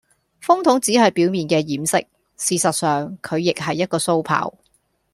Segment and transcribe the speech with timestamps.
[0.43, 2.03] 風筒只係表面嘅掩飾，
[2.35, 4.51] 事實上，佢亦係一個鬚刨